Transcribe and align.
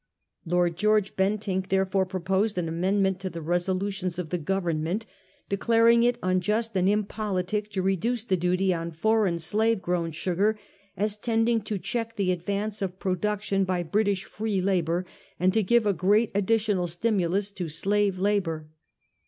Lord 0.45 0.77
George 0.77 1.15
Bentinck 1.15 1.69
therefore 1.69 2.07
proposed 2.07 2.57
an 2.57 2.67
amendment 2.67 3.19
to 3.19 3.29
the 3.29 3.39
resolutions 3.39 4.17
of 4.17 4.29
the 4.31 4.39
Government, 4.39 5.05
declaring 5.47 6.01
it 6.01 6.17
unjust 6.23 6.75
and 6.75 6.89
impolitic 6.89 7.69
to 7.69 7.83
reduce 7.83 8.23
the 8.23 8.35
duty 8.35 8.73
on 8.73 8.93
foreign 8.93 9.37
slave 9.37 9.79
grown 9.79 10.09
sugar, 10.11 10.57
as 10.97 11.17
tending 11.17 11.61
to 11.61 11.77
check 11.77 12.15
the 12.15 12.31
advance 12.31 12.81
of 12.81 12.97
production 12.97 13.63
by 13.63 13.83
British 13.83 14.23
free 14.23 14.59
labour, 14.59 15.05
and 15.39 15.53
to 15.53 15.61
give 15.61 15.85
a 15.85 15.93
great 15.93 16.31
additional 16.33 16.87
stimulus 16.87 17.51
to 17.51 17.69
slave 17.69 18.17
labour. 18.17 18.69